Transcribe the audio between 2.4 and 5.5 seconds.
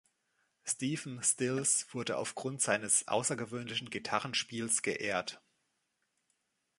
seines außergewöhnlichen Gitarrenspiels geehrt.